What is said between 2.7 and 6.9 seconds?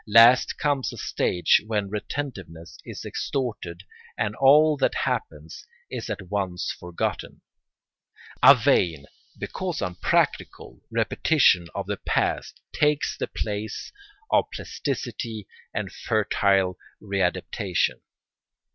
is exhausted and all that happens is at once